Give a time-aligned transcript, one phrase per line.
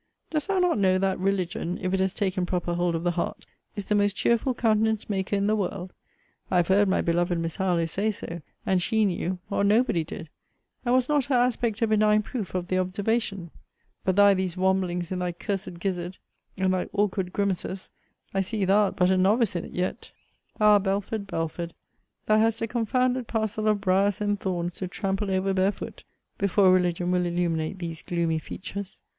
[0.31, 3.45] Dost thou not know, that religion, if it has taken proper hold of the heart,
[3.75, 5.93] is the most cheerful countenance maker in the world?
[6.49, 10.31] I have heard my beloved Miss Harlowe say so: and she knew, or nobody did.
[10.83, 13.51] And was not her aspect a benign proof of the observation?
[14.03, 16.17] But thy these wamblings in thy cursed gizzard,
[16.57, 17.91] and thy awkward grimaces,
[18.33, 20.09] I see thou'rt but a novice in it yet!
[20.59, 21.75] Ah, Belford, Belford,
[22.25, 26.05] thou hast a confounded parcel of briers and thorns to trample over barefoot,
[26.39, 29.03] before religion will illuminate these gloomy features!'